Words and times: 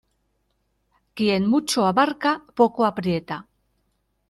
Quien 1.17 1.45
mucho 1.47 1.85
abarca, 1.85 2.41
poco 2.55 2.87
aprieta. 2.87 3.47